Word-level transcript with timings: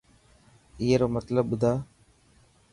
اي 0.79 0.87
رو 0.99 1.07
مطلب 1.15 1.45
ٻڌا. 1.51 1.73